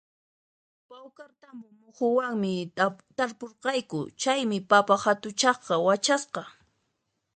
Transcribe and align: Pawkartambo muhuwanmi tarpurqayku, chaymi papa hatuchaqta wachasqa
Pawkartambo 0.89 1.67
muhuwanmi 1.79 2.53
tarpurqayku, 3.17 3.99
chaymi 4.21 4.57
papa 4.71 4.93
hatuchaqta 5.03 5.73
wachasqa 5.85 6.41